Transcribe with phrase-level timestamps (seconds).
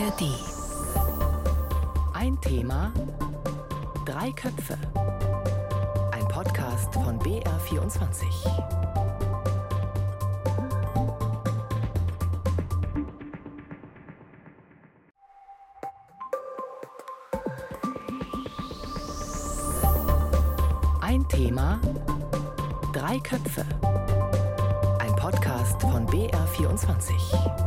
[0.00, 0.22] ARD.
[2.14, 2.90] Ein Thema,
[4.06, 4.78] drei Köpfe.
[6.12, 8.24] Ein Podcast von BR24.
[21.02, 21.78] Ein Thema,
[22.94, 23.66] drei Köpfe.
[24.98, 27.59] Ein Podcast von BR24.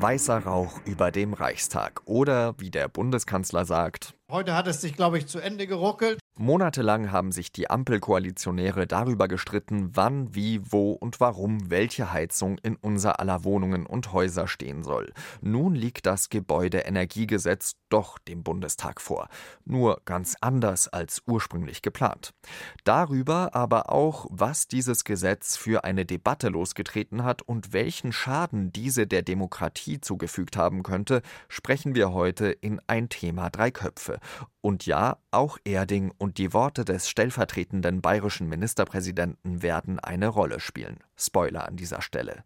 [0.00, 2.00] Weißer Rauch über dem Reichstag.
[2.06, 6.18] Oder wie der Bundeskanzler sagt, Heute hat es sich, glaube ich, zu Ende geruckelt.
[6.40, 12.76] Monatelang haben sich die Ampelkoalitionäre darüber gestritten, wann, wie, wo und warum welche Heizung in
[12.76, 15.12] unser aller Wohnungen und Häuser stehen soll.
[15.42, 19.28] Nun liegt das Gebäudeenergiegesetz doch dem Bundestag vor.
[19.66, 22.32] Nur ganz anders als ursprünglich geplant.
[22.84, 29.06] Darüber aber auch, was dieses Gesetz für eine Debatte losgetreten hat und welchen Schaden diese
[29.06, 31.20] der Demokratie zugefügt haben könnte,
[31.50, 34.20] sprechen wir heute in ein Thema drei Köpfe.
[34.62, 40.98] Und ja, auch Erding und die Worte des stellvertretenden bayerischen Ministerpräsidenten werden eine Rolle spielen.
[41.16, 42.44] Spoiler an dieser Stelle.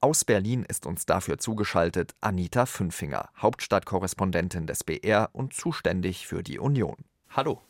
[0.00, 6.58] Aus Berlin ist uns dafür zugeschaltet Anita Fünfinger, Hauptstadtkorrespondentin des BR und zuständig für die
[6.58, 6.96] Union.
[7.30, 7.60] Hallo.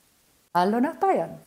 [0.55, 1.41] Hallo nach Bayern.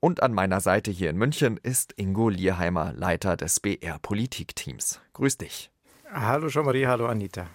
[0.00, 5.00] Und an meiner Seite hier in München ist Ingo Lierheimer, Leiter des BR Politikteams.
[5.12, 5.70] Grüß dich.
[6.12, 7.46] Hallo Jean-Marie, hallo Anita.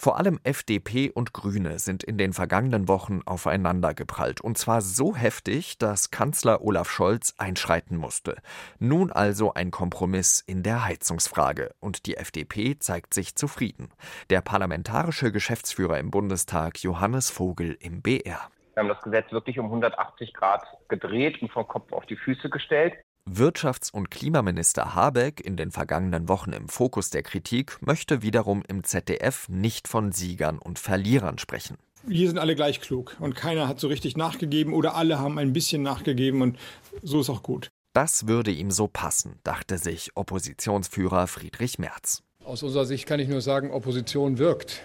[0.00, 4.40] Vor allem FDP und Grüne sind in den vergangenen Wochen aufeinandergeprallt.
[4.40, 8.36] Und zwar so heftig, dass Kanzler Olaf Scholz einschreiten musste.
[8.78, 11.74] Nun also ein Kompromiss in der Heizungsfrage.
[11.80, 13.88] Und die FDP zeigt sich zufrieden.
[14.30, 18.50] Der parlamentarische Geschäftsführer im Bundestag Johannes Vogel im BR.
[18.74, 22.48] Wir haben das Gesetz wirklich um 180 Grad gedreht und vom Kopf auf die Füße
[22.50, 22.94] gestellt.
[23.36, 28.84] Wirtschafts- und Klimaminister Habeck, in den vergangenen Wochen im Fokus der Kritik, möchte wiederum im
[28.84, 31.76] ZDF nicht von Siegern und Verlierern sprechen.
[32.08, 35.52] Hier sind alle gleich klug und keiner hat so richtig nachgegeben oder alle haben ein
[35.52, 36.58] bisschen nachgegeben und
[37.02, 37.70] so ist auch gut.
[37.92, 42.22] Das würde ihm so passen, dachte sich Oppositionsführer Friedrich Merz.
[42.44, 44.82] Aus unserer Sicht kann ich nur sagen, Opposition wirkt.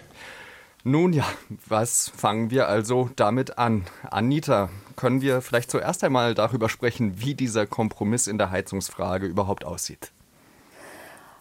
[0.86, 1.24] Nun ja,
[1.66, 3.86] was fangen wir also damit an?
[4.10, 9.64] Anita, können wir vielleicht zuerst einmal darüber sprechen, wie dieser Kompromiss in der Heizungsfrage überhaupt
[9.64, 10.12] aussieht?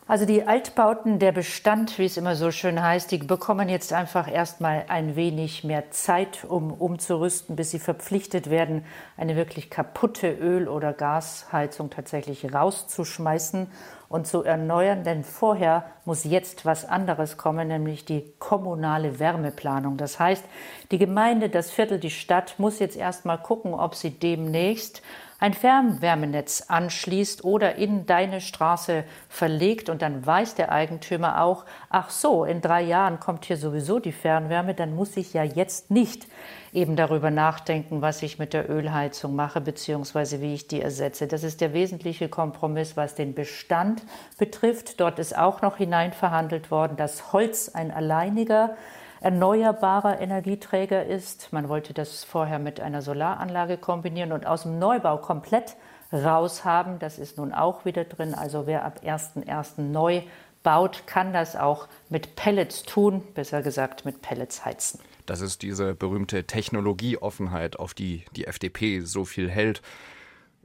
[0.08, 4.31] Also die Altbauten, der Bestand, wie es immer so schön heißt, die bekommen jetzt einfach
[4.31, 8.86] erstmal ein wenig mehr Zeit, um umzurüsten, bis sie verpflichtet werden,
[9.18, 13.68] eine wirklich kaputte Öl- oder Gasheizung tatsächlich rauszuschmeißen
[14.13, 15.03] und zu erneuern.
[15.03, 19.97] Denn vorher muss jetzt was anderes kommen, nämlich die kommunale Wärmeplanung.
[19.97, 20.46] Das heißt,
[20.91, 25.01] die Gemeinde, das Viertel, die Stadt muss jetzt erstmal gucken, ob sie demnächst
[25.40, 32.12] ein Fernwärmenetz anschließt oder in deine Straße verlegt und dann weiß der Eigentümer auch, ach
[32.12, 36.28] so, in drei Jahren kommt hier sowieso die Fernwärme, dann muss ich ja jetzt nicht
[36.74, 41.28] eben darüber nachdenken, was ich mit der Ölheizung mache, beziehungsweise wie ich die ersetze.
[41.28, 44.04] Das ist der wesentliche Kompromiss, was den Bestand
[44.38, 45.00] betrifft.
[45.00, 48.76] Dort ist auch noch hineinverhandelt worden, dass Holz ein alleiniger
[49.22, 51.54] erneuerbarer Energieträger ist.
[51.54, 55.76] Man wollte das vorher mit einer Solaranlage kombinieren und aus dem Neubau komplett
[56.12, 57.00] raushaben.
[57.00, 58.34] Das ist nun auch wieder drin.
[58.34, 59.82] Also wer ab 1.1.
[59.82, 60.24] neu
[60.64, 65.00] baut, kann das auch mit Pellets tun, besser gesagt mit Pellets heizen.
[65.26, 69.82] Das ist diese berühmte Technologieoffenheit, auf die die FDP so viel hält.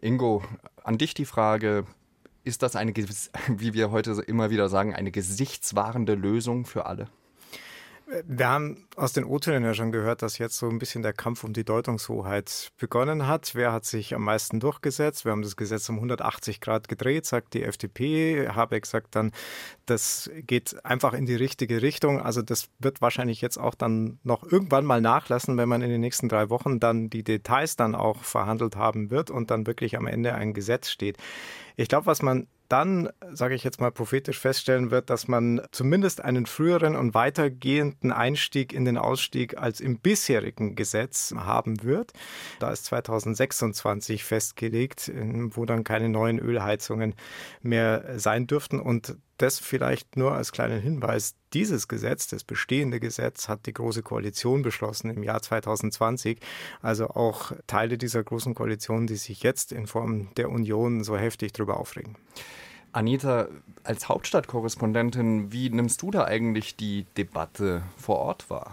[0.00, 0.42] Ingo,
[0.82, 1.84] an dich die Frage,
[2.44, 2.92] ist das eine,
[3.48, 7.08] wie wir heute immer wieder sagen, eine gesichtswahrende Lösung für alle?
[8.26, 11.44] Wir haben aus den O-Tönen ja schon gehört, dass jetzt so ein bisschen der Kampf
[11.44, 13.54] um die Deutungshoheit begonnen hat.
[13.54, 15.26] Wer hat sich am meisten durchgesetzt?
[15.26, 18.48] Wir haben das Gesetz um 180 Grad gedreht, sagt die FDP.
[18.48, 19.32] Habeck sagt dann,
[19.84, 22.18] das geht einfach in die richtige Richtung.
[22.22, 26.00] Also das wird wahrscheinlich jetzt auch dann noch irgendwann mal nachlassen, wenn man in den
[26.00, 30.06] nächsten drei Wochen dann die Details dann auch verhandelt haben wird und dann wirklich am
[30.06, 31.18] Ende ein Gesetz steht.
[31.76, 36.22] Ich glaube, was man dann, sage ich jetzt mal prophetisch, feststellen wird, dass man zumindest
[36.22, 42.12] einen früheren und weitergehenden Einstieg in den Ausstieg als im bisherigen Gesetz haben wird.
[42.58, 45.10] Da ist 2026 festgelegt,
[45.50, 47.14] wo dann keine neuen Ölheizungen
[47.62, 48.80] mehr sein dürften.
[48.80, 51.34] Und das vielleicht nur als kleinen Hinweis.
[51.54, 56.38] Dieses Gesetz, das bestehende Gesetz, hat die Große Koalition beschlossen im Jahr 2020.
[56.82, 61.52] Also auch Teile dieser Großen Koalition, die sich jetzt in Form der Union so heftig
[61.52, 62.16] darüber aufregen.
[62.92, 63.48] Anita,
[63.84, 68.72] als Hauptstadtkorrespondentin, wie nimmst du da eigentlich die Debatte vor Ort wahr?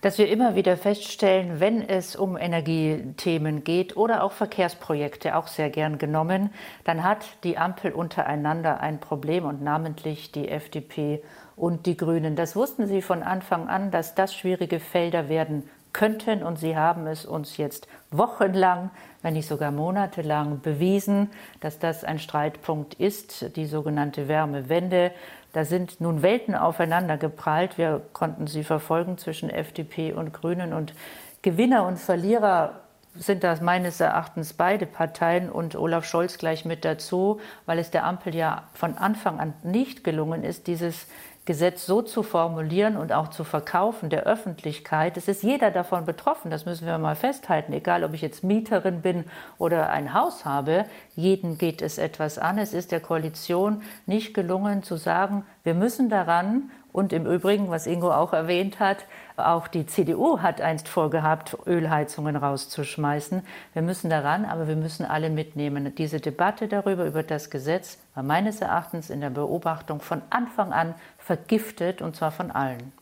[0.00, 5.70] Dass wir immer wieder feststellen, wenn es um Energiethemen geht oder auch Verkehrsprojekte, auch sehr
[5.70, 6.50] gern genommen,
[6.84, 11.22] dann hat die Ampel untereinander ein Problem und namentlich die FDP
[11.56, 12.36] und die Grünen.
[12.36, 17.06] Das wussten sie von Anfang an, dass das schwierige Felder werden könnten und sie haben
[17.06, 18.90] es uns jetzt wochenlang,
[19.22, 21.30] wenn nicht sogar monatelang bewiesen,
[21.60, 25.10] dass das ein Streitpunkt ist, die sogenannte Wärmewende.
[25.52, 27.78] Da sind nun Welten aufeinander geprallt.
[27.78, 30.72] Wir konnten sie verfolgen zwischen FDP und Grünen.
[30.72, 30.92] Und
[31.42, 32.80] Gewinner und Verlierer
[33.14, 38.04] sind das meines Erachtens beide Parteien und Olaf Scholz gleich mit dazu, weil es der
[38.04, 41.06] Ampel ja von Anfang an nicht gelungen ist, dieses
[41.48, 45.16] Gesetz so zu formulieren und auch zu verkaufen der Öffentlichkeit.
[45.16, 49.00] Es ist jeder davon betroffen, das müssen wir mal festhalten, egal ob ich jetzt Mieterin
[49.00, 49.24] bin
[49.56, 50.84] oder ein Haus habe,
[51.16, 52.58] jeden geht es etwas an.
[52.58, 57.86] Es ist der Koalition nicht gelungen zu sagen, wir müssen daran und im Übrigen, was
[57.86, 59.06] Ingo auch erwähnt hat,
[59.36, 63.42] auch die CDU hat einst vorgehabt, Ölheizungen rauszuschmeißen.
[63.72, 65.94] Wir müssen daran, aber wir müssen alle mitnehmen.
[65.94, 70.96] Diese Debatte darüber, über das Gesetz, war meines Erachtens in der Beobachtung von Anfang an
[71.18, 72.92] vergiftet, und zwar von allen.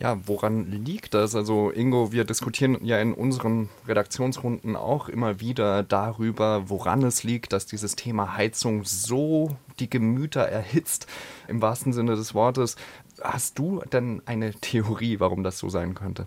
[0.00, 1.34] Ja, woran liegt das?
[1.34, 7.52] Also Ingo, wir diskutieren ja in unseren Redaktionsrunden auch immer wieder darüber, woran es liegt,
[7.52, 11.08] dass dieses Thema Heizung so die Gemüter erhitzt,
[11.48, 12.76] im wahrsten Sinne des Wortes.
[13.22, 16.26] Hast du denn eine Theorie, warum das so sein könnte?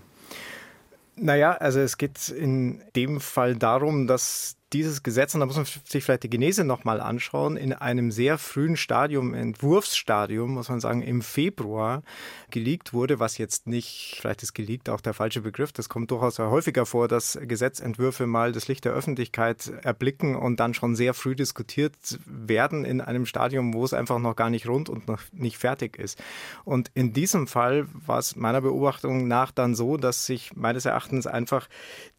[1.16, 5.66] Naja, also es geht in dem Fall darum, dass dieses Gesetz, und da muss man
[5.66, 11.02] sich vielleicht die Genese nochmal anschauen, in einem sehr frühen Stadium, Entwurfsstadium, muss man sagen,
[11.02, 12.04] im Februar
[12.50, 16.40] geleakt wurde, was jetzt nicht, vielleicht ist geleakt auch der falsche Begriff, das kommt durchaus
[16.40, 21.36] häufiger vor, dass Gesetzentwürfe mal das Licht der Öffentlichkeit erblicken und dann schon sehr früh
[21.36, 21.96] diskutiert
[22.26, 25.98] werden in einem Stadium, wo es einfach noch gar nicht rund und noch nicht fertig
[25.98, 26.22] ist.
[26.64, 31.28] Und in diesem Fall war es meiner Beobachtung nach dann so, dass sich meines Erachtens
[31.28, 31.68] einfach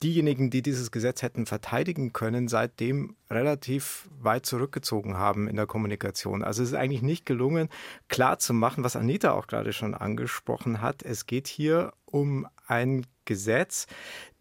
[0.02, 5.66] diejenigen, die dieses Gesetz hätten verteidigen können, Medien seitdem relativ weit zurückgezogen haben in der
[5.66, 6.42] Kommunikation.
[6.42, 7.68] Also es ist eigentlich nicht gelungen,
[8.08, 11.02] klar zu machen, was Anita auch gerade schon angesprochen hat.
[11.02, 13.86] Es geht hier um ein Gesetz,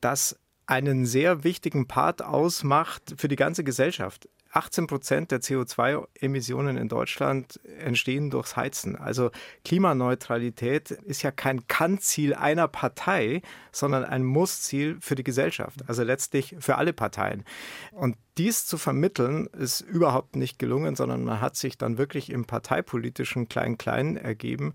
[0.01, 4.27] das einen sehr wichtigen Part ausmacht für die ganze Gesellschaft.
[4.51, 8.95] 18 Prozent der CO2-Emissionen in Deutschland entstehen durchs Heizen.
[8.95, 9.31] Also
[9.63, 15.80] Klimaneutralität ist ja kein Kann-Ziel einer Partei, sondern ein Muss-Ziel für die Gesellschaft.
[15.88, 17.45] Also letztlich für alle Parteien.
[17.92, 22.45] Und dies zu vermitteln, ist überhaupt nicht gelungen, sondern man hat sich dann wirklich im
[22.45, 24.74] parteipolitischen Klein-Klein ergeben.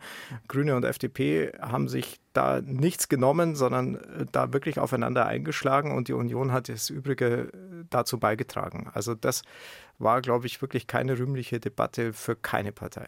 [0.48, 6.08] Grüne und FDP haben sich da nichts genommen, sondern äh, da wirklich aufeinander eingeschlagen und
[6.08, 8.90] die Union hat das Übrige äh, dazu beigetragen.
[8.92, 9.42] Also das
[9.98, 13.06] war, glaube ich, wirklich keine rühmliche Debatte für keine Partei.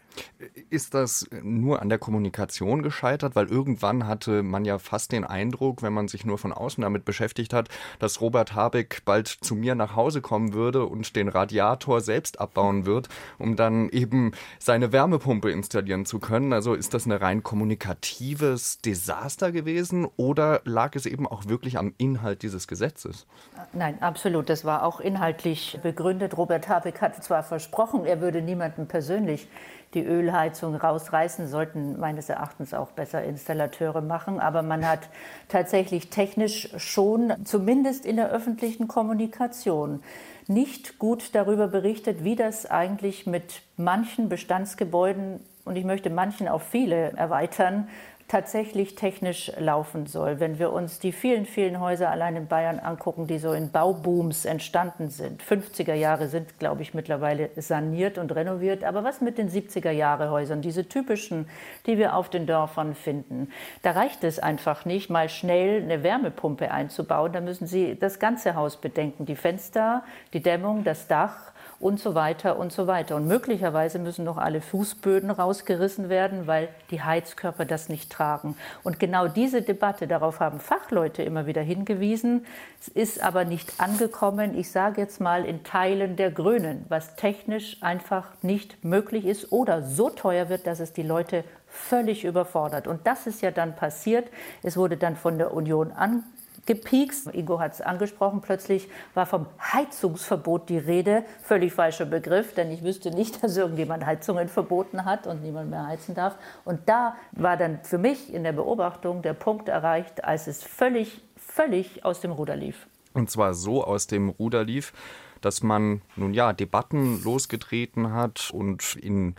[0.70, 3.37] Ist das nur an der Kommunikation gescheitert?
[3.37, 7.05] Weil irgendwann hatte man ja fast den Eindruck, wenn man sich nur von außen damit
[7.05, 7.69] beschäftigt hat,
[7.99, 12.87] dass Robert Habeck bald zu mir nach Hause kommen würde und den Radiator selbst abbauen
[12.87, 13.08] wird,
[13.38, 16.52] um dann eben seine Wärmepumpe installieren zu können.
[16.52, 21.94] Also ist das ein rein kommunikatives Desaster gewesen oder lag es eben auch wirklich am
[21.99, 23.26] Inhalt dieses Gesetzes?
[23.73, 24.49] Nein, absolut.
[24.49, 26.37] Das war auch inhaltlich begründet.
[26.37, 29.48] Robert Habeck Habeck hat zwar versprochen, er würde niemandem persönlich
[29.94, 34.38] die Ölheizung rausreißen, sollten meines Erachtens auch besser Installateure machen.
[34.38, 35.08] Aber man hat
[35.48, 40.02] tatsächlich technisch schon, zumindest in der öffentlichen Kommunikation,
[40.46, 46.62] nicht gut darüber berichtet, wie das eigentlich mit manchen Bestandsgebäuden und ich möchte manchen auf
[46.62, 47.88] viele erweitern,
[48.28, 50.38] tatsächlich technisch laufen soll.
[50.38, 54.44] Wenn wir uns die vielen, vielen Häuser allein in Bayern angucken, die so in Baubooms
[54.44, 55.42] entstanden sind.
[55.42, 58.85] 50er Jahre sind, glaube ich, mittlerweile saniert und renoviert.
[58.85, 61.49] Aber was mit den 70er Jahre Häusern, diese typischen,
[61.87, 63.50] die wir auf den Dörfern finden?
[63.82, 67.32] Da reicht es einfach nicht, mal schnell eine Wärmepumpe einzubauen.
[67.32, 69.25] Da müssen Sie das ganze Haus bedenken.
[69.25, 70.04] Die Fenster,
[70.35, 73.14] die Dämmung, das Dach und so weiter und so weiter.
[73.16, 78.56] Und möglicherweise müssen noch alle Fußböden rausgerissen werden, weil die Heizkörper das nicht tragen.
[78.82, 82.47] Und genau diese Debatte, darauf haben Fachleute immer wieder hingewiesen,
[82.80, 87.76] es ist aber nicht angekommen, ich sage jetzt mal in Teilen der Grünen, was technisch
[87.80, 92.87] einfach nicht möglich ist oder so teuer wird, dass es die Leute völlig überfordert.
[92.87, 94.28] Und das ist ja dann passiert.
[94.62, 96.25] Es wurde dann von der Union an
[96.68, 97.34] gepiekst.
[97.34, 101.25] Ingo hat es angesprochen, plötzlich war vom Heizungsverbot die Rede.
[101.42, 105.87] Völlig falscher Begriff, denn ich wüsste nicht, dass irgendjemand Heizungen verboten hat und niemand mehr
[105.87, 106.37] heizen darf.
[106.64, 111.22] Und da war dann für mich in der Beobachtung der Punkt erreicht, als es völlig,
[111.37, 112.87] völlig aus dem Ruder lief.
[113.14, 114.92] Und zwar so aus dem Ruder lief,
[115.40, 119.34] dass man nun ja Debatten losgetreten hat und in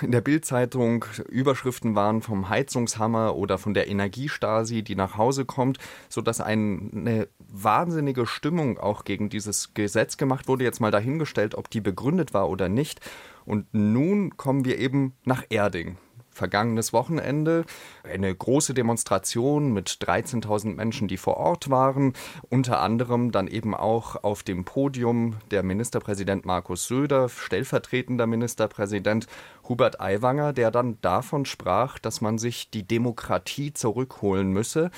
[0.00, 5.78] in der Bildzeitung Überschriften waren vom Heizungshammer oder von der Energiestasi, die nach Hause kommt,
[6.08, 10.64] sodass eine wahnsinnige Stimmung auch gegen dieses Gesetz gemacht wurde.
[10.64, 13.00] Jetzt mal dahingestellt, ob die begründet war oder nicht.
[13.44, 15.98] Und nun kommen wir eben nach Erding
[16.34, 17.64] vergangenes Wochenende
[18.02, 22.12] eine große Demonstration mit 13.000 Menschen, die vor Ort waren.
[22.50, 29.26] Unter anderem dann eben auch auf dem Podium der Ministerpräsident Markus Söder, stellvertretender Ministerpräsident
[29.68, 34.90] Hubert Aiwanger, der dann davon sprach, dass man sich die Demokratie zurückholen müsse.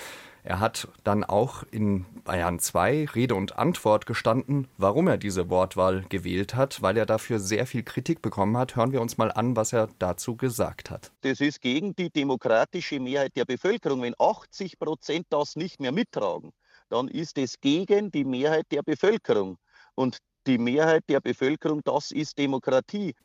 [0.47, 6.05] Er hat dann auch in Bayern 2 Rede und Antwort gestanden, warum er diese Wortwahl
[6.09, 8.77] gewählt hat, weil er dafür sehr viel Kritik bekommen hat.
[8.77, 11.11] Hören wir uns mal an, was er dazu gesagt hat.
[11.23, 14.03] Das ist gegen die demokratische Mehrheit der Bevölkerung.
[14.03, 16.53] Wenn 80 Prozent das nicht mehr mittragen,
[16.91, 19.59] dann ist es gegen die Mehrheit der Bevölkerung.
[19.97, 23.17] Und die Mehrheit der Bevölkerung, das ist Demokratie.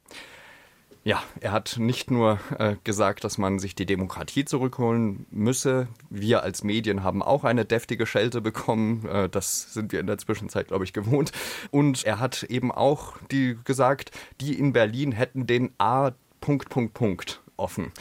[1.04, 5.88] Ja, er hat nicht nur äh, gesagt, dass man sich die Demokratie zurückholen müsse.
[6.12, 9.08] Wir als Medien haben auch eine deftige Schelte bekommen.
[9.08, 11.32] Äh, das sind wir in der Zwischenzeit, glaube ich, gewohnt.
[11.72, 16.12] Und er hat eben auch die gesagt, die in Berlin hätten den A.
[16.40, 17.92] Punkt, Punkt, Punkt offen.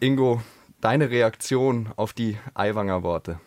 [0.00, 0.42] Ingo,
[0.82, 3.40] deine Reaktion auf die Aiwanger Worte?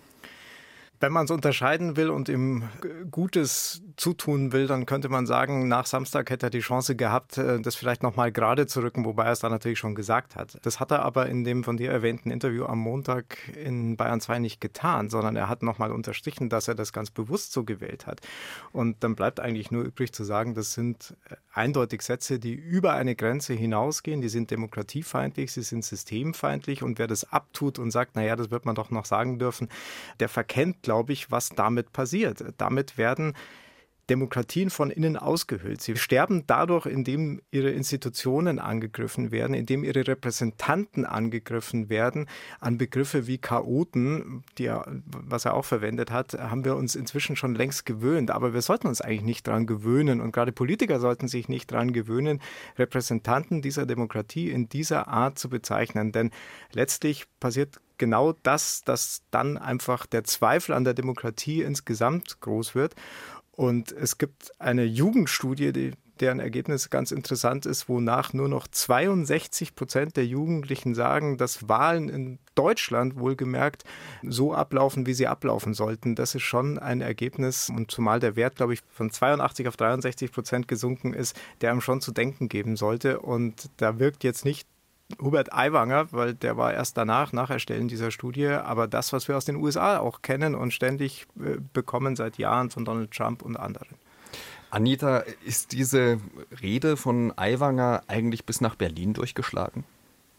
[1.01, 2.69] Wenn man es unterscheiden will und ihm
[3.09, 7.59] Gutes zutun will, dann könnte man sagen, nach Samstag hätte er die Chance gehabt, äh,
[7.59, 10.59] das vielleicht nochmal gerade zu rücken, wobei er es dann natürlich schon gesagt hat.
[10.61, 14.37] Das hat er aber in dem von dir erwähnten Interview am Montag in Bayern 2
[14.37, 18.21] nicht getan, sondern er hat nochmal unterstrichen, dass er das ganz bewusst so gewählt hat.
[18.71, 22.93] Und dann bleibt eigentlich nur übrig zu sagen, das sind äh, eindeutig Sätze, die über
[22.93, 28.15] eine Grenze hinausgehen, die sind demokratiefeindlich, sie sind systemfeindlich und wer das abtut und sagt,
[28.15, 29.67] naja, das wird man doch noch sagen dürfen,
[30.19, 32.43] der verkennt, glaube ich, was damit passiert.
[32.57, 33.33] Damit werden
[34.09, 35.81] Demokratien von innen ausgehöhlt.
[35.81, 42.27] Sie sterben dadurch, indem ihre Institutionen angegriffen werden, indem ihre Repräsentanten angegriffen werden.
[42.59, 47.37] An Begriffe wie Chaoten, die er, was er auch verwendet hat, haben wir uns inzwischen
[47.37, 48.31] schon längst gewöhnt.
[48.31, 51.93] Aber wir sollten uns eigentlich nicht daran gewöhnen und gerade Politiker sollten sich nicht daran
[51.93, 52.41] gewöhnen,
[52.77, 56.11] Repräsentanten dieser Demokratie in dieser Art zu bezeichnen.
[56.11, 56.31] Denn
[56.73, 62.95] letztlich passiert genau das, dass dann einfach der Zweifel an der Demokratie insgesamt groß wird.
[63.51, 69.75] Und es gibt eine Jugendstudie, die, deren Ergebnis ganz interessant ist, wonach nur noch 62
[69.75, 73.83] Prozent der Jugendlichen sagen, dass Wahlen in Deutschland wohlgemerkt
[74.23, 76.15] so ablaufen, wie sie ablaufen sollten.
[76.15, 80.31] Das ist schon ein Ergebnis und zumal der Wert, glaube ich, von 82 auf 63
[80.31, 83.19] Prozent gesunken ist, der einem schon zu denken geben sollte.
[83.19, 84.67] Und da wirkt jetzt nicht
[85.19, 89.37] Hubert Aiwanger, weil der war erst danach, nach Erstellen dieser Studie, aber das, was wir
[89.37, 93.57] aus den USA auch kennen und ständig äh, bekommen seit Jahren von Donald Trump und
[93.57, 93.89] anderen.
[94.69, 96.19] Anita, ist diese
[96.61, 99.83] Rede von Aiwanger eigentlich bis nach Berlin durchgeschlagen?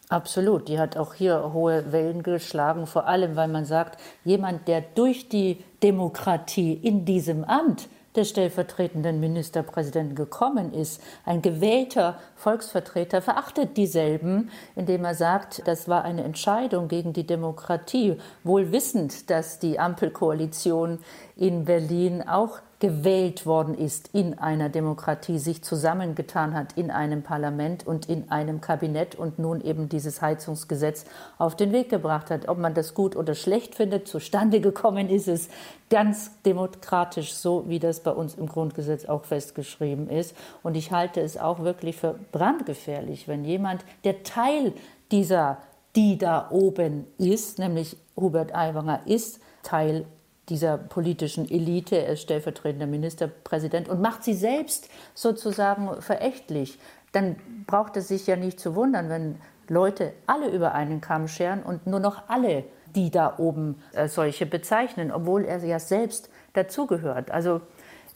[0.09, 4.81] Absolut, die hat auch hier hohe Wellen geschlagen, vor allem weil man sagt, jemand, der
[4.81, 11.01] durch die Demokratie in diesem Amt des stellvertretenden Ministerpräsidenten gekommen ist.
[11.25, 18.17] Ein gewählter Volksvertreter verachtet dieselben, indem er sagt, das war eine Entscheidung gegen die Demokratie,
[18.43, 20.99] wohl wissend, dass die Ampelkoalition
[21.35, 27.87] in Berlin auch gewählt worden ist in einer Demokratie, sich zusammengetan hat in einem Parlament
[27.87, 31.05] und in einem Kabinett und nun eben dieses Heizungsgesetz
[31.37, 32.49] auf den Weg gebracht hat.
[32.49, 35.47] Ob man das gut oder schlecht findet, zustande gekommen ist es
[35.89, 40.35] ganz demokratisch, so wie das bei uns im Grundgesetz auch festgeschrieben ist.
[40.61, 44.73] Und ich halte es auch wirklich für brandgefährlich, wenn jemand, der Teil
[45.09, 45.59] dieser,
[45.95, 50.05] die da oben ist, nämlich Hubert Aiwanger ist, Teil
[50.49, 56.79] dieser politischen Elite, er ist stellvertretender Ministerpräsident und macht sie selbst sozusagen verächtlich,
[57.13, 59.35] dann braucht es sich ja nicht zu wundern, wenn
[59.69, 64.45] Leute alle über einen Kamm scheren und nur noch alle, die da oben äh, solche
[64.45, 67.31] bezeichnen, obwohl er ja selbst dazugehört.
[67.31, 67.61] Also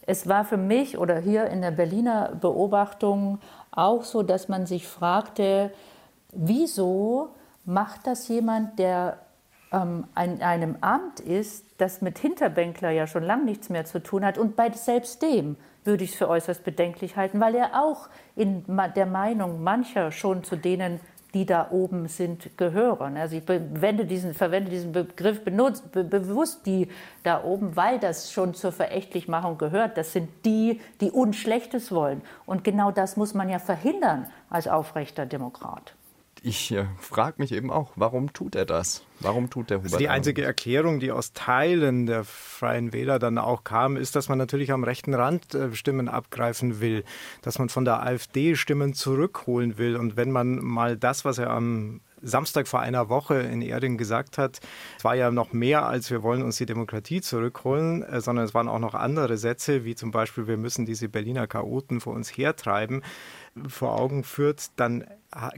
[0.05, 3.39] es war für mich oder hier in der Berliner Beobachtung
[3.71, 5.71] auch so, dass man sich fragte,
[6.33, 7.29] wieso
[7.65, 9.19] macht das jemand, der
[9.71, 14.25] ähm, in einem Amt ist, das mit Hinterbänkler ja schon lange nichts mehr zu tun
[14.25, 14.37] hat.
[14.37, 18.63] Und bei selbst dem würde ich es für äußerst bedenklich halten, weil er auch in
[18.95, 20.99] der Meinung mancher schon zu denen,
[21.33, 23.17] die da oben sind, gehören.
[23.17, 26.87] Also ich verwende diesen, verwende diesen Begriff benutzt, be bewusst die
[27.23, 29.97] da oben, weil das schon zur Verächtlichmachung gehört.
[29.97, 32.21] Das sind die, die uns Schlechtes wollen.
[32.45, 35.96] Und genau das muss man ja verhindern als aufrechter Demokrat.
[36.43, 39.03] Ich äh, frage mich eben auch, warum tut er das?
[39.19, 39.93] Warum tut der Hubert?
[39.93, 44.29] Also die einzige Erklärung, die aus Teilen der Freien Wähler dann auch kam, ist, dass
[44.29, 47.03] man natürlich am rechten Rand äh, Stimmen abgreifen will,
[47.41, 49.95] dass man von der AfD Stimmen zurückholen will.
[49.95, 54.37] Und wenn man mal das, was er am Samstag vor einer Woche in Erding gesagt
[54.37, 54.59] hat,
[54.97, 58.53] es war ja noch mehr als wir wollen uns die Demokratie zurückholen, äh, sondern es
[58.53, 62.29] waren auch noch andere Sätze, wie zum Beispiel wir müssen diese Berliner Chaoten vor uns
[62.29, 63.03] hertreiben
[63.67, 65.05] vor Augen führt, dann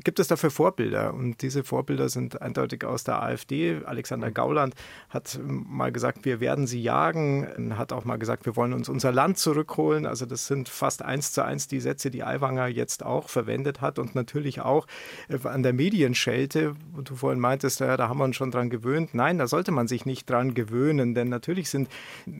[0.04, 1.14] gibt es dafür Vorbilder.
[1.14, 3.82] Und diese Vorbilder sind eindeutig aus der AfD.
[3.86, 4.74] Alexander Gauland
[5.10, 9.12] hat mal gesagt, wir werden sie jagen, hat auch mal gesagt, wir wollen uns unser
[9.12, 10.06] Land zurückholen.
[10.06, 14.00] Also das sind fast eins zu eins die Sätze, die Aiwanger jetzt auch verwendet hat
[14.00, 14.88] und natürlich auch
[15.30, 18.70] äh, an der Medienschelte, wo du vorhin meintest, ja, da haben wir uns schon dran
[18.70, 19.14] gewöhnt.
[19.14, 21.90] Nein, da sollte man sich nicht dran gewöhnen, denn natürlich sind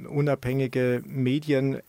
[0.08, 1.80] unabhängige Medien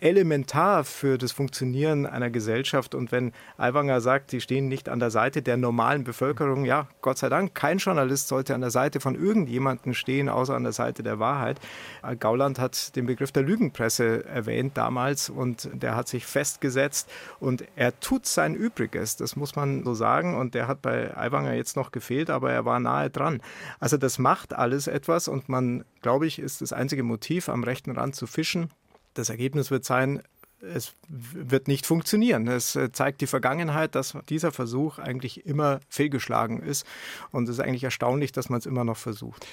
[0.00, 2.94] elementar für das Funktionieren einer Gesellschaft.
[2.94, 7.18] Und wenn Aiwanger sagt, sie stehen nicht an der Seite der normalen Bevölkerung, ja, Gott
[7.18, 11.02] sei Dank, kein Journalist sollte an der Seite von irgendjemandem stehen, außer an der Seite
[11.02, 11.60] der Wahrheit.
[12.20, 17.98] Gauland hat den Begriff der Lügenpresse erwähnt damals und der hat sich festgesetzt und er
[18.00, 20.36] tut sein Übriges, das muss man so sagen.
[20.36, 23.40] Und der hat bei Aiwanger jetzt noch gefehlt, aber er war nahe dran.
[23.80, 27.92] Also das macht alles etwas und man, glaube ich, ist das einzige Motiv, am rechten
[27.92, 28.70] Rand zu fischen
[29.18, 30.22] das Ergebnis wird sein,
[30.60, 32.48] es wird nicht funktionieren.
[32.48, 36.84] Es äh, zeigt die Vergangenheit, dass dieser Versuch eigentlich immer fehlgeschlagen ist.
[37.30, 39.46] Und es ist eigentlich erstaunlich, dass man es immer noch versucht.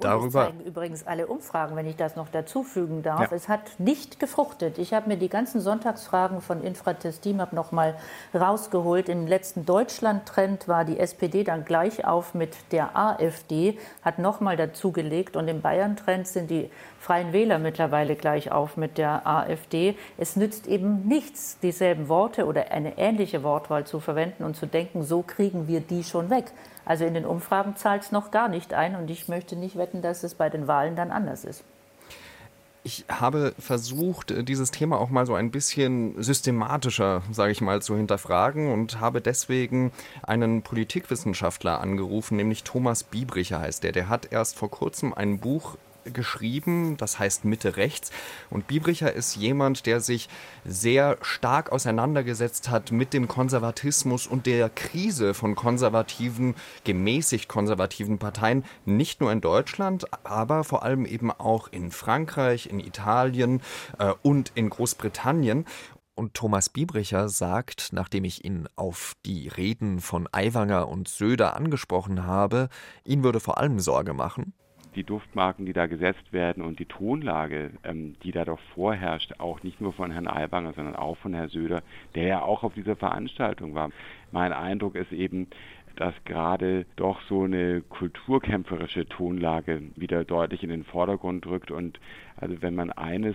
[0.00, 3.30] Darüber zeigen übrigens alle Umfragen, wenn ich das noch dazufügen darf.
[3.30, 3.36] Ja.
[3.36, 4.78] Es hat nicht gefruchtet.
[4.78, 7.94] Ich habe mir die ganzen Sonntagsfragen von Infratest Team noch mal
[8.34, 9.08] rausgeholt.
[9.08, 14.56] Im letzten Deutschland-Trend war die SPD dann gleich auf mit der AfD, hat noch mal
[14.56, 15.36] dazugelegt.
[15.36, 19.96] Und im Bayern-Trend sind die Freien Wähler mittlerweile gleich auf mit der AfD.
[20.18, 25.02] Es nützt eben nichts, dieselben Worte oder eine ähnliche Wortwahl zu verwenden und zu denken,
[25.02, 26.52] so kriegen wir die schon weg.
[26.86, 30.00] Also in den Umfragen zahlt es noch gar nicht ein und ich möchte nicht wetten,
[30.00, 31.64] dass es bei den Wahlen dann anders ist.
[32.84, 37.96] Ich habe versucht, dieses Thema auch mal so ein bisschen systematischer, sage ich mal, zu
[37.96, 39.90] hinterfragen und habe deswegen
[40.22, 43.90] einen Politikwissenschaftler angerufen, nämlich Thomas Biebricher heißt der.
[43.90, 45.76] Der hat erst vor kurzem ein Buch
[46.12, 48.10] geschrieben, das heißt Mitte rechts.
[48.50, 50.28] Und Biebricher ist jemand, der sich
[50.64, 58.64] sehr stark auseinandergesetzt hat mit dem Konservatismus und der Krise von konservativen, gemäßigt konservativen Parteien,
[58.84, 63.60] nicht nur in Deutschland, aber vor allem eben auch in Frankreich, in Italien
[63.98, 65.66] äh, und in Großbritannien.
[66.16, 72.24] Und Thomas Biebricher sagt, nachdem ich ihn auf die Reden von Aiwanger und Söder angesprochen
[72.24, 72.70] habe,
[73.04, 74.54] ihn würde vor allem Sorge machen,
[74.96, 79.62] die Duftmarken, die da gesetzt werden und die Tonlage, ähm, die da doch vorherrscht, auch
[79.62, 81.82] nicht nur von Herrn Aiwanger, sondern auch von Herrn Söder,
[82.14, 83.90] der ja auch auf dieser Veranstaltung war.
[84.32, 85.46] Mein Eindruck ist eben,
[85.96, 91.70] dass gerade doch so eine kulturkämpferische Tonlage wieder deutlich in den Vordergrund rückt.
[91.70, 91.98] Und
[92.36, 93.34] also wenn man eines,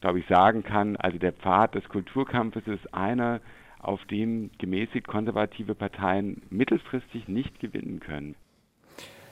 [0.00, 3.40] glaube ich, sagen kann, also der Pfad des Kulturkampfes ist einer,
[3.78, 8.34] auf dem gemäßigt konservative Parteien mittelfristig nicht gewinnen können.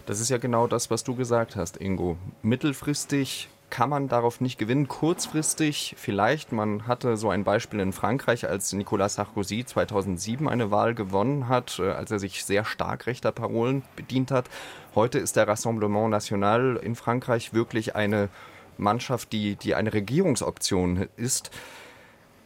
[0.09, 2.16] Das ist ja genau das, was du gesagt hast, Ingo.
[2.40, 4.88] Mittelfristig kann man darauf nicht gewinnen.
[4.88, 6.51] Kurzfristig vielleicht.
[6.51, 11.79] Man hatte so ein Beispiel in Frankreich, als Nicolas Sarkozy 2007 eine Wahl gewonnen hat,
[11.79, 14.49] äh, als er sich sehr stark rechter Parolen bedient hat.
[14.94, 18.31] Heute ist der Rassemblement National in Frankreich wirklich eine
[18.79, 21.51] Mannschaft, die, die eine Regierungsoption ist.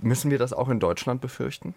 [0.01, 1.77] Müssen wir das auch in Deutschland befürchten?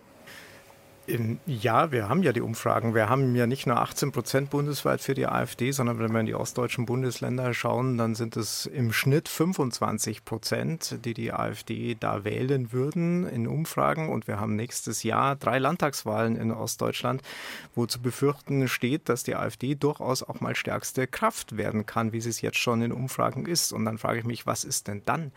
[1.46, 2.96] Ja, wir haben ja die Umfragen.
[2.96, 6.26] Wir haben ja nicht nur 18 Prozent bundesweit für die AfD, sondern wenn wir in
[6.26, 12.24] die ostdeutschen Bundesländer schauen, dann sind es im Schnitt 25 Prozent, die die AfD da
[12.24, 14.10] wählen würden in Umfragen.
[14.10, 17.22] Und wir haben nächstes Jahr drei Landtagswahlen in Ostdeutschland,
[17.76, 22.22] wo zu befürchten steht, dass die AfD durchaus auch mal stärkste Kraft werden kann, wie
[22.22, 23.74] sie es jetzt schon in Umfragen ist.
[23.74, 25.32] Und dann frage ich mich, was ist denn dann?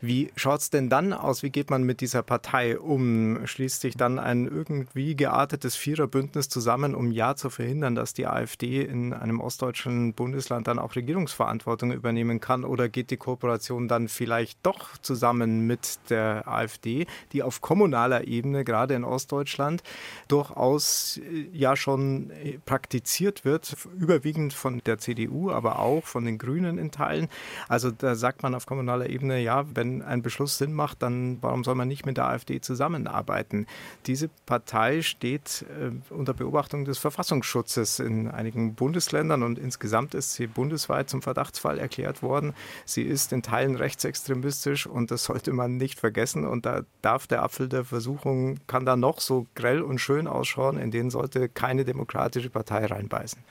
[0.00, 1.42] Wie schaut es denn dann aus?
[1.42, 3.46] Wie geht man mit dieser Partei um?
[3.46, 8.28] Schließt sich dann ein irgendwie wie geartetes Viererbündnis zusammen, um ja zu verhindern, dass die
[8.28, 12.62] AfD in einem ostdeutschen Bundesland dann auch Regierungsverantwortung übernehmen kann?
[12.64, 18.62] Oder geht die Kooperation dann vielleicht doch zusammen mit der AfD, die auf kommunaler Ebene,
[18.62, 19.82] gerade in Ostdeutschland,
[20.28, 26.38] durchaus äh, ja schon äh, praktiziert wird, überwiegend von der CDU, aber auch von den
[26.38, 27.28] Grünen in Teilen?
[27.66, 31.64] Also da sagt man auf kommunaler Ebene, ja, wenn ein Beschluss Sinn macht, dann warum
[31.64, 33.66] soll man nicht mit der AfD zusammenarbeiten?
[34.06, 40.46] Diese Partei Steht äh, unter Beobachtung des Verfassungsschutzes in einigen Bundesländern und insgesamt ist sie
[40.46, 42.54] bundesweit zum Verdachtsfall erklärt worden.
[42.84, 46.46] Sie ist in Teilen rechtsextremistisch und das sollte man nicht vergessen.
[46.46, 50.78] Und da darf der Apfel der Versuchung, kann da noch so grell und schön ausschauen,
[50.78, 53.42] in den sollte keine demokratische Partei reinbeißen.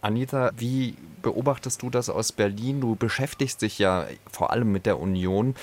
[0.00, 2.80] Anita, wie beobachtest du das aus Berlin?
[2.80, 5.56] Du beschäftigst dich ja vor allem mit der Union.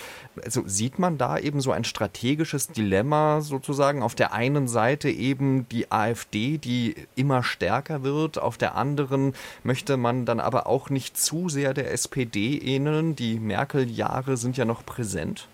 [0.44, 4.04] Also sieht man da eben so ein strategisches Dilemma sozusagen?
[4.04, 9.96] Auf der einen Seite eben die AfD, die immer stärker wird, auf der anderen möchte
[9.96, 13.16] man dann aber auch nicht zu sehr der SPD ähneln.
[13.16, 15.48] Die Merkel-Jahre sind ja noch präsent.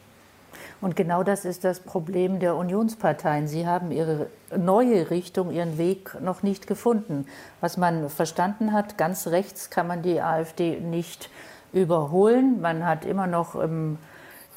[0.82, 3.48] Und genau das ist das Problem der Unionsparteien.
[3.48, 7.28] Sie haben ihre neue Richtung, ihren Weg noch nicht gefunden.
[7.62, 11.30] Was man verstanden hat, ganz rechts kann man die AfD nicht
[11.72, 12.62] überholen.
[12.62, 14.00] Man hat immer noch im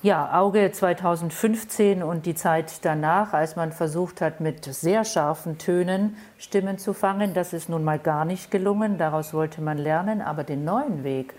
[0.03, 6.17] ja, Auge 2015 und die Zeit danach, als man versucht hat, mit sehr scharfen Tönen
[6.39, 7.33] Stimmen zu fangen.
[7.33, 8.99] Das ist nun mal gar nicht gelungen.
[8.99, 10.21] Daraus wollte man lernen.
[10.21, 11.35] Aber den neuen Weg,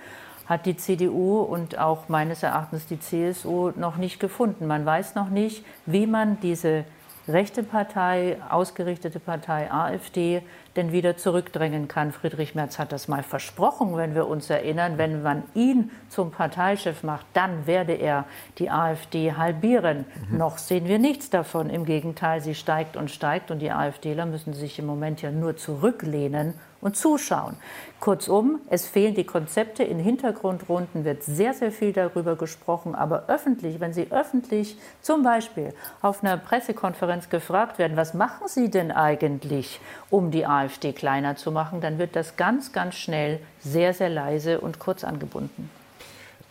[0.46, 4.68] hat die CDU und auch meines Erachtens die CSU noch nicht gefunden.
[4.68, 6.86] Man weiß noch nicht, wie man diese
[7.28, 10.44] rechte Partei, ausgerichtete Partei AfD
[10.76, 12.12] denn wieder zurückdrängen kann.
[12.12, 14.98] Friedrich Merz hat das mal versprochen, wenn wir uns erinnern.
[14.98, 18.26] Wenn man ihn zum Parteichef macht, dann werde er
[18.58, 20.06] die AfD halbieren.
[20.30, 20.38] Mhm.
[20.38, 21.70] Noch sehen wir nichts davon.
[21.70, 25.56] Im Gegenteil, sie steigt und steigt und die AfDler müssen sich im Moment ja nur
[25.58, 27.56] zurücklehnen und zuschauen.
[28.00, 29.84] Kurzum, es fehlen die Konzepte.
[29.84, 32.94] In Hintergrundrunden wird sehr, sehr viel darüber gesprochen.
[32.94, 38.70] Aber öffentlich, wenn Sie öffentlich zum Beispiel auf einer Pressekonferenz gefragt werden, was machen Sie
[38.70, 39.80] denn eigentlich,
[40.12, 44.60] um die AfD kleiner zu machen, dann wird das ganz, ganz schnell sehr, sehr leise
[44.62, 45.70] und kurz angebunden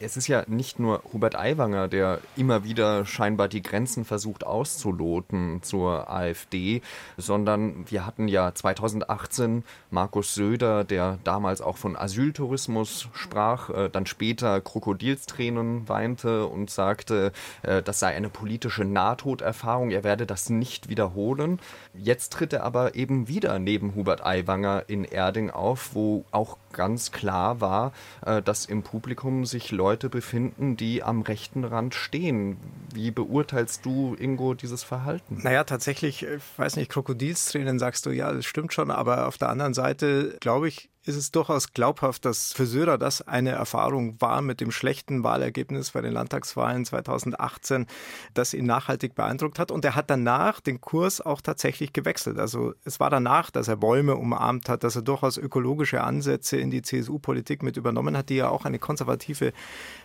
[0.04, 5.62] es ist ja nicht nur Hubert Aiwanger, der immer wieder scheinbar die Grenzen versucht auszuloten
[5.62, 6.82] zur AfD,
[7.16, 14.06] sondern wir hatten ja 2018 Markus Söder, der damals auch von Asyltourismus sprach, äh, dann
[14.06, 20.88] später Krokodilstränen weinte und sagte, äh, das sei eine politische Nahtoderfahrung, er werde das nicht
[20.88, 21.60] wiederholen.
[21.94, 27.10] Jetzt tritt er aber eben wieder neben Hubert Aiwanger in Erding auf, wo auch ganz
[27.10, 27.92] klar war,
[28.26, 32.58] äh, dass im Publikum sich Leute befinden, die am rechten Rand stehen.
[32.92, 35.38] Wie beurteilst du, Ingo, dieses Verhalten?
[35.42, 39.48] Naja, tatsächlich, ich weiß nicht, Krokodilstränen sagst du, ja, das stimmt schon, aber auf der
[39.48, 44.40] anderen Seite, glaube ich, ist es durchaus glaubhaft, dass für Söder das eine Erfahrung war
[44.40, 47.86] mit dem schlechten Wahlergebnis bei den Landtagswahlen 2018,
[48.32, 49.70] das ihn nachhaltig beeindruckt hat.
[49.70, 52.38] Und er hat danach den Kurs auch tatsächlich gewechselt.
[52.38, 56.70] Also es war danach, dass er Bäume umarmt hat, dass er durchaus ökologische Ansätze in
[56.70, 59.52] die CSU-Politik mit übernommen hat, die ja auch eine konservative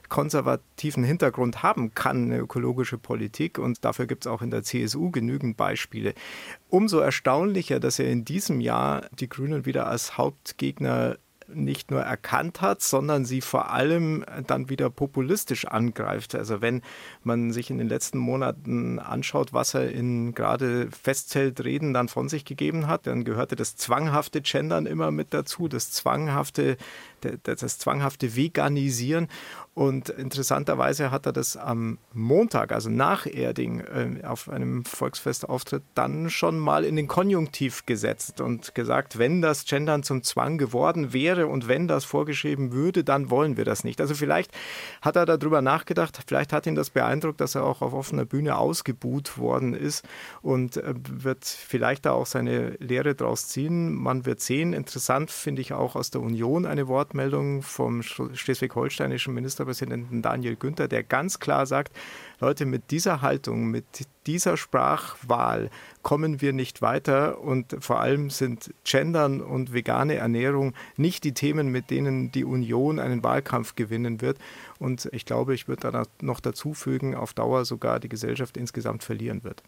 [0.10, 3.58] konservativen Hintergrund haben kann, eine ökologische Politik.
[3.60, 6.14] Und dafür gibt es auch in der CSU genügend Beispiele.
[6.70, 11.18] Umso erstaunlicher, dass er in diesem Jahr die Grünen wieder als Hauptgegner
[11.54, 16.36] nicht nur erkannt hat, sondern sie vor allem dann wieder populistisch angreift.
[16.36, 16.82] Also wenn
[17.24, 22.46] man sich in den letzten Monaten anschaut, was er in gerade Festzeltreden dann von sich
[22.46, 26.78] gegeben hat, dann gehörte das zwanghafte Gendern immer mit dazu, das zwanghafte,
[27.44, 29.28] das zwanghafte Veganisieren.
[29.76, 36.30] Und interessanterweise hat er das am Montag, also nach Erding, äh, auf einem Volksfestauftritt dann
[36.30, 41.48] schon mal in den Konjunktiv gesetzt und gesagt, wenn das Gendern zum Zwang geworden wäre
[41.48, 44.02] und wenn das vorgeschrieben würde, dann wollen wir das nicht.
[44.02, 44.52] Also vielleicht
[45.02, 48.58] hat er darüber nachgedacht, vielleicht hat ihn das beeindruckt, dass er auch auf offener Bühne
[48.58, 50.06] ausgebuht worden ist
[50.42, 53.94] und äh, wird vielleicht da auch seine Lehre draus ziehen.
[53.94, 54.74] Man wird sehen.
[54.74, 60.88] Interessant finde ich auch aus der Union eine Wortmeldung vom schleswig-holsteinischen Ministerpräsidenten Ministerpräsidenten Daniel Günther,
[60.88, 61.96] der ganz klar sagt,
[62.40, 63.86] Leute, mit dieser Haltung, mit
[64.26, 65.70] dieser Sprachwahl
[66.02, 71.70] kommen wir nicht weiter und vor allem sind Gendern und vegane Ernährung nicht die Themen,
[71.70, 74.38] mit denen die Union einen Wahlkampf gewinnen wird.
[74.80, 79.04] Und ich glaube, ich würde da noch dazu fügen, auf Dauer sogar die Gesellschaft insgesamt
[79.04, 79.64] verlieren wird.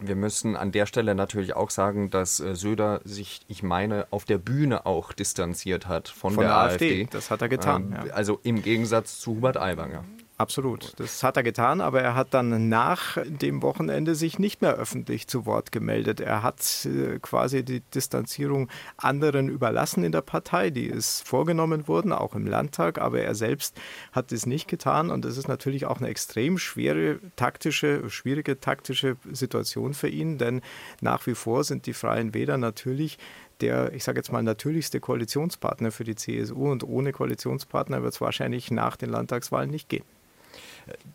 [0.00, 4.24] Wir müssen an der Stelle natürlich auch sagen, dass äh, Söder sich, ich meine, auf
[4.24, 7.02] der Bühne auch distanziert hat von, von der, der AfD.
[7.02, 7.08] AfD.
[7.10, 7.96] Das hat er getan.
[7.98, 8.14] Ähm, ja.
[8.14, 10.04] Also im Gegensatz zu Hubert Aiwanger.
[10.42, 10.98] Absolut.
[10.98, 15.28] Das hat er getan, aber er hat dann nach dem Wochenende sich nicht mehr öffentlich
[15.28, 16.18] zu Wort gemeldet.
[16.18, 20.70] Er hat äh, quasi die Distanzierung anderen überlassen in der Partei.
[20.70, 25.12] Die ist vorgenommen worden, auch im Landtag, aber er selbst hat es nicht getan.
[25.12, 30.60] Und das ist natürlich auch eine extrem schwere taktische, schwierige taktische Situation für ihn, denn
[31.00, 33.16] nach wie vor sind die Freien Wähler natürlich
[33.60, 38.20] der, ich sage jetzt mal, natürlichste Koalitionspartner für die CSU und ohne Koalitionspartner wird es
[38.20, 40.04] wahrscheinlich nach den Landtagswahlen nicht gehen.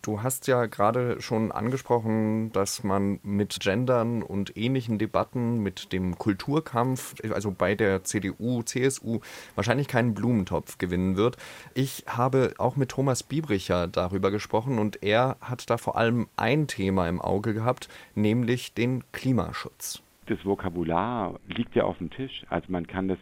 [0.02, 6.18] Du hast ja gerade schon angesprochen, dass man mit Gendern und ähnlichen Debatten, mit dem
[6.18, 9.20] Kulturkampf, also bei der CDU, CSU,
[9.56, 11.38] wahrscheinlich keinen Blumentopf gewinnen wird.
[11.74, 16.68] Ich habe auch mit Thomas Biebricher darüber gesprochen und er hat da vor allem ein
[16.68, 20.02] Thema im Auge gehabt, nämlich den Klimaschutz.
[20.28, 22.46] Das Vokabular liegt ja auf dem Tisch.
[22.50, 23.20] Also man kann das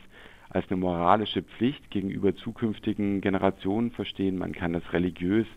[0.49, 4.37] als eine moralische Pflicht gegenüber zukünftigen Generationen verstehen.
[4.37, 5.47] Man kann das religiös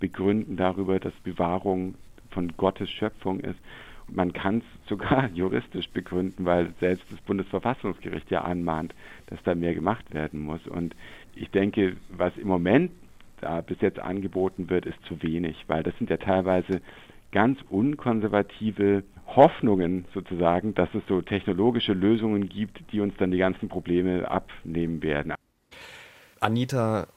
[0.00, 1.94] begründen darüber, dass Bewahrung
[2.30, 3.58] von Gottes Schöpfung ist.
[4.08, 8.94] Man kann es sogar juristisch begründen, weil selbst das Bundesverfassungsgericht ja anmahnt,
[9.26, 10.66] dass da mehr gemacht werden muss.
[10.66, 10.94] Und
[11.34, 12.92] ich denke, was im Moment
[13.40, 16.80] da bis jetzt angeboten wird, ist zu wenig, weil das sind ja teilweise
[17.32, 23.68] ganz unkonservative Hoffnungen sozusagen, dass es so technologische Lösungen gibt, die uns dann die ganzen
[23.68, 25.34] Probleme abnehmen werden.
[26.40, 27.08] Anita,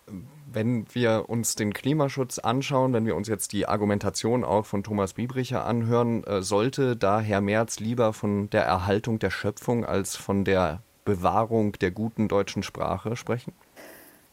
[0.53, 5.13] wenn wir uns den Klimaschutz anschauen, wenn wir uns jetzt die Argumentation auch von Thomas
[5.13, 10.45] Biebricher anhören, äh, sollte da Herr Merz lieber von der Erhaltung der Schöpfung als von
[10.45, 13.53] der Bewahrung der guten deutschen Sprache sprechen?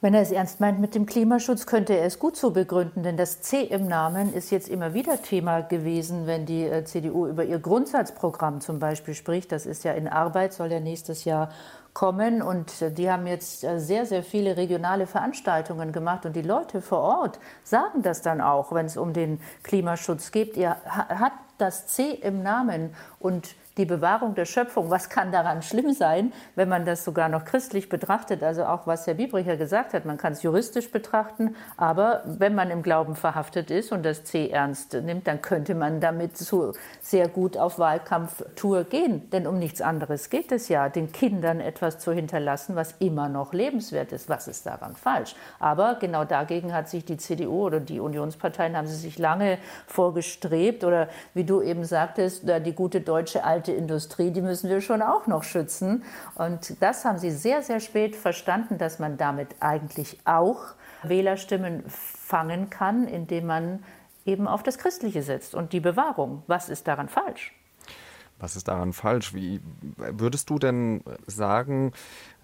[0.02, 3.16] Wenn er es ernst meint mit dem Klimaschutz, könnte er es gut so begründen, denn
[3.16, 7.44] das C im Namen ist jetzt immer wieder Thema gewesen, wenn die äh, CDU über
[7.44, 9.52] ihr Grundsatzprogramm zum Beispiel spricht.
[9.52, 11.50] Das ist ja in Arbeit, soll ja nächstes Jahr
[11.96, 16.82] kommen und die haben jetzt äh, sehr, sehr viele regionale Veranstaltungen gemacht und die Leute
[16.82, 20.58] vor Ort sagen das dann auch, wenn es um den Klimaschutz geht.
[20.58, 25.92] Ihr hat das C im Namen und die Bewahrung der Schöpfung, was kann daran schlimm
[25.92, 28.42] sein, wenn man das sogar noch christlich betrachtet?
[28.42, 32.70] Also auch was Herr Biebricher gesagt hat, man kann es juristisch betrachten, aber wenn man
[32.70, 37.28] im Glauben verhaftet ist und das C ernst nimmt, dann könnte man damit so sehr
[37.28, 39.28] gut auf Wahlkampftour gehen.
[39.30, 43.52] Denn um nichts anderes geht es ja, den Kindern etwas zu hinterlassen, was immer noch
[43.52, 44.30] lebenswert ist.
[44.30, 45.34] Was ist daran falsch?
[45.58, 50.82] Aber genau dagegen hat sich die CDU oder die Unionsparteien haben sie sich lange vorgestrebt
[50.82, 55.26] oder wie du eben sagtest, die gute deutsche alte Industrie, die müssen wir schon auch
[55.26, 56.04] noch schützen.
[56.34, 62.70] Und das haben sie sehr, sehr spät verstanden, dass man damit eigentlich auch Wählerstimmen fangen
[62.70, 63.84] kann, indem man
[64.24, 66.42] eben auf das Christliche setzt und die Bewahrung.
[66.46, 67.54] Was ist daran falsch?
[68.38, 69.32] Was ist daran falsch?
[69.34, 69.60] Wie
[69.96, 71.92] würdest du denn sagen,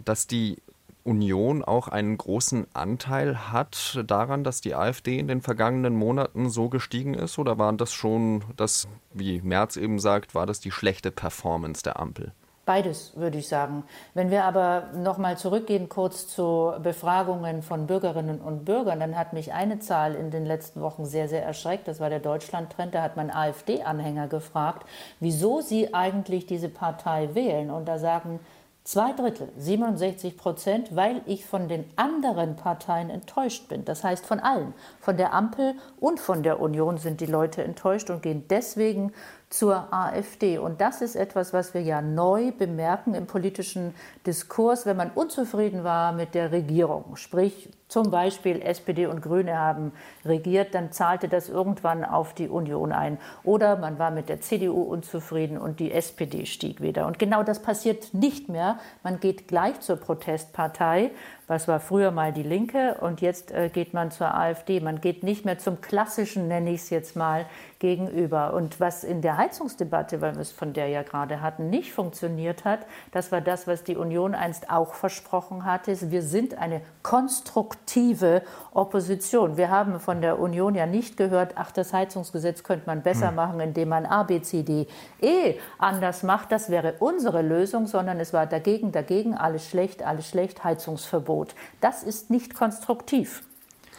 [0.05, 0.63] dass die
[1.05, 6.69] Union auch einen großen Anteil hat daran, dass die AfD in den vergangenen Monaten so
[6.69, 7.39] gestiegen ist?
[7.39, 11.99] Oder war das schon das, wie Merz eben sagt, war das die schlechte Performance der
[11.99, 12.33] Ampel?
[12.65, 13.83] Beides, würde ich sagen.
[14.15, 19.33] Wenn wir aber noch mal zurückgehen kurz zu Befragungen von Bürgerinnen und Bürgern, dann hat
[19.33, 21.89] mich eine Zahl in den letzten Wochen sehr, sehr erschreckt.
[21.89, 22.95] Das war der Deutschland-Trend.
[22.95, 24.87] Da hat man AfD-Anhänger gefragt,
[25.19, 27.69] wieso sie eigentlich diese Partei wählen.
[27.73, 28.39] Und da sagen
[28.85, 33.85] Zwei Drittel, 67 Prozent, weil ich von den anderen Parteien enttäuscht bin.
[33.85, 34.75] Das heißt von allen.
[34.99, 39.13] Von der Ampel und von der Union sind die Leute enttäuscht und gehen deswegen
[39.53, 40.57] zur AfD.
[40.59, 43.95] Und das ist etwas, was wir ja neu bemerken im politischen
[44.27, 47.17] Diskurs, wenn man unzufrieden war mit der Regierung.
[47.17, 49.93] Sprich, zum Beispiel SPD und Grüne haben
[50.25, 53.19] regiert, dann zahlte das irgendwann auf die Union ein.
[53.45, 57.07] Oder man war mit der CDU unzufrieden und die SPD stieg wieder.
[57.07, 58.79] Und genau das passiert nicht mehr.
[59.03, 61.11] Man geht gleich zur Protestpartei
[61.53, 64.81] was war früher mal die Linke und jetzt äh, geht man zur AfD.
[64.81, 67.45] Man geht nicht mehr zum klassischen, nenne ich es jetzt mal,
[67.79, 68.55] gegenüber.
[68.55, 72.65] Und was in der Heizungsdebatte, weil wir es von der ja gerade hatten, nicht funktioniert
[72.65, 76.11] hat, das war das, was die Union einst auch versprochen hatte.
[76.11, 79.57] Wir sind eine konstruktive Opposition.
[79.57, 83.35] Wir haben von der Union ja nicht gehört, ach, das Heizungsgesetz könnte man besser hm.
[83.35, 84.87] machen, indem man A, B, C, D,
[85.21, 86.53] E anders macht.
[86.53, 91.42] Das wäre unsere Lösung, sondern es war dagegen, dagegen, alles schlecht, alles schlecht, Heizungsverbot.
[91.43, 91.55] Angebot.
[91.81, 93.43] Das ist nicht konstruktiv.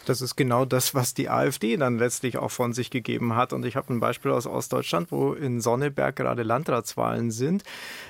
[0.05, 3.53] Das ist genau das, was die AfD dann letztlich auch von sich gegeben hat.
[3.53, 7.63] Und ich habe ein Beispiel aus Ostdeutschland, wo in Sonneberg gerade Landratswahlen sind.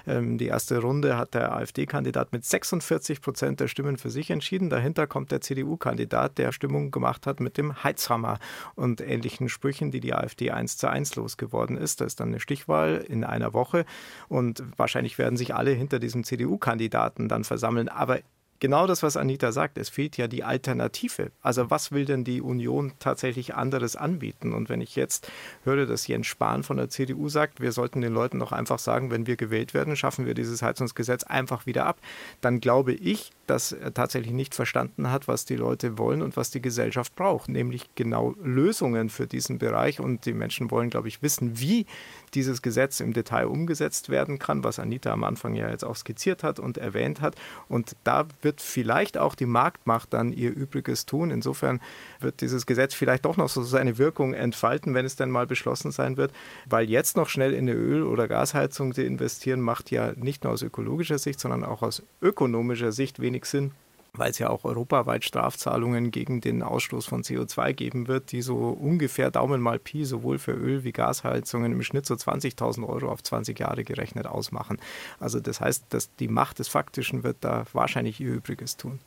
[0.07, 4.71] Ähm, die erste Runde hat der AfD-Kandidat mit 46 Prozent der Stimmen für sich entschieden.
[4.71, 8.39] Dahinter kommt der CDU-Kandidat, der Stimmung gemacht hat mit dem Heizhammer
[8.73, 12.01] und ähnlichen Sprüchen, die die AfD eins zu eins losgeworden ist.
[12.01, 13.85] Da ist dann eine Stichwahl in einer Woche
[14.29, 17.87] und wahrscheinlich werden sich alle hinter diesem CDU-Kandidaten dann versammeln.
[17.87, 18.19] Aber
[18.63, 19.77] genau das, was Anita sagt.
[19.77, 21.31] Es fehlt ja die Alternative.
[21.41, 24.53] Also was will denn die Union tatsächlich anderes anbieten?
[24.53, 25.29] Und wenn ich jetzt
[25.65, 29.11] höre, dass Jens Spahn von der CDU sagt, wir sollten den Leuten doch einfach sagen,
[29.11, 31.97] wenn wir gewählt werden, schaffen wir dieses Heizungsgesetz einfach wieder ab,
[32.39, 36.49] dann glaube ich, dass er tatsächlich nicht verstanden hat, was die Leute wollen und was
[36.49, 39.99] die Gesellschaft braucht, nämlich genau Lösungen für diesen Bereich.
[39.99, 41.85] Und die Menschen wollen, glaube ich, wissen, wie
[42.33, 46.43] dieses Gesetz im Detail umgesetzt werden kann, was Anita am Anfang ja jetzt auch skizziert
[46.43, 47.35] hat und erwähnt hat.
[47.67, 51.29] Und da wird vielleicht auch die Marktmacht dann ihr Übriges tun.
[51.29, 51.81] Insofern
[52.19, 55.91] wird dieses Gesetz vielleicht doch noch so seine Wirkung entfalten, wenn es dann mal beschlossen
[55.91, 56.31] sein wird,
[56.67, 60.53] weil jetzt noch schnell in eine Öl- oder Gasheizung zu investieren, macht ja nicht nur
[60.53, 63.71] aus ökologischer Sicht, sondern auch aus ökonomischer Sicht wenig Sinn
[64.15, 68.69] weil es ja auch europaweit Strafzahlungen gegen den Ausstoß von CO2 geben wird, die so
[68.69, 73.23] ungefähr Daumen mal Pi sowohl für Öl- wie Gasheizungen im Schnitt so 20.000 Euro auf
[73.23, 74.77] 20 Jahre gerechnet ausmachen.
[75.19, 78.99] Also das heißt, dass die Macht des Faktischen wird da wahrscheinlich ihr Übriges tun.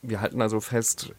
[0.00, 1.12] Wir halten also fest,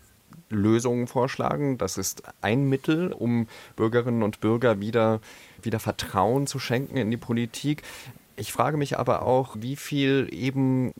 [0.49, 1.77] Lösungen vorschlagen.
[1.77, 5.21] Das ist ein Mittel, um Bürgerinnen und Bürger wieder,
[5.61, 7.83] wieder Vertrauen zu schenken in die Politik.
[8.39, 10.93] Ich frage mich aber auch, wie viel eben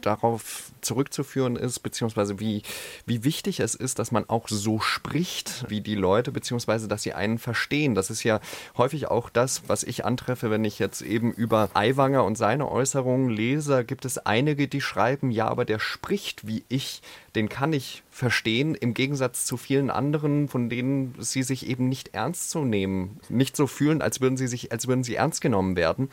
[0.00, 2.62] darauf zurückzuführen ist, beziehungsweise wie,
[3.04, 7.12] wie wichtig es ist, dass man auch so spricht wie die Leute, beziehungsweise dass sie
[7.12, 7.94] einen verstehen.
[7.94, 8.40] Das ist ja
[8.78, 13.28] häufig auch das, was ich antreffe, wenn ich jetzt eben über Aiwanger und seine Äußerungen
[13.28, 13.84] lese.
[13.84, 17.02] Gibt es einige, die schreiben, ja, aber der spricht wie ich,
[17.34, 22.14] den kann ich verstehen, im Gegensatz zu vielen anderen, von denen sie sich eben nicht
[22.14, 25.76] ernst zu nehmen, nicht so fühlen, als würden sie sich, als würden sie ernst genommen
[25.76, 26.08] werden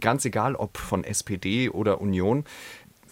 [0.00, 2.44] ganz egal ob von SPD oder Union.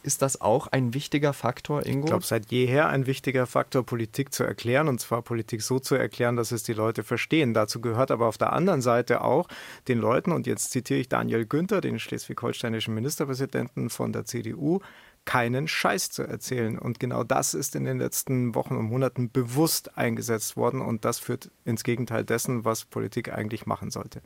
[0.04, 2.00] Ist das auch ein wichtiger Faktor, Ingo?
[2.00, 5.94] Ich glaube, seit jeher ein wichtiger Faktor, Politik zu erklären, und zwar Politik so zu
[5.94, 7.54] erklären, dass es die Leute verstehen.
[7.54, 9.48] Dazu gehört aber auf der anderen Seite auch
[9.88, 14.80] den Leuten, und jetzt zitiere ich Daniel Günther, den schleswig-holsteinischen Ministerpräsidenten von der CDU,
[15.24, 16.78] keinen Scheiß zu erzählen.
[16.78, 21.18] Und genau das ist in den letzten Wochen und Monaten bewusst eingesetzt worden, und das
[21.18, 24.20] führt ins Gegenteil dessen, was Politik eigentlich machen sollte.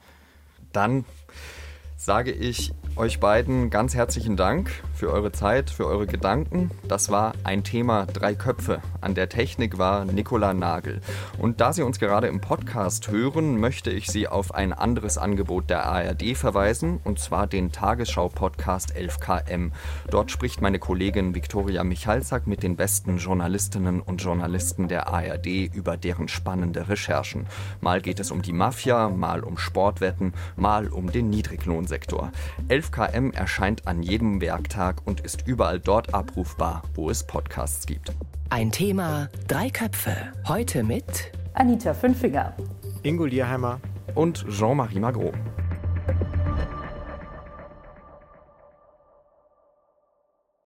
[0.72, 1.04] Dann
[1.98, 6.70] sage ich euch beiden ganz herzlichen Dank für eure Zeit, für eure Gedanken.
[6.88, 8.80] Das war ein Thema Drei Köpfe.
[9.00, 11.00] An der Technik war Nicola Nagel.
[11.38, 15.70] Und da Sie uns gerade im Podcast hören, möchte ich Sie auf ein anderes Angebot
[15.70, 19.70] der ARD verweisen, und zwar den Tagesschau-Podcast 11KM.
[20.10, 25.96] Dort spricht meine Kollegin Viktoria Michalzack mit den besten Journalistinnen und Journalisten der ARD über
[25.96, 27.46] deren spannende Recherchen.
[27.80, 32.30] Mal geht es um die Mafia, mal um Sportwetten, mal um den Niedriglohn Sektor.
[32.68, 38.12] 11KM erscheint an jedem Werktag und ist überall dort abrufbar, wo es Podcasts gibt.
[38.50, 40.14] Ein Thema, drei Köpfe.
[40.46, 42.54] Heute mit Anita Fünfinger,
[43.02, 43.80] Ingo Lierheimer
[44.14, 45.32] und Jean-Marie Magro.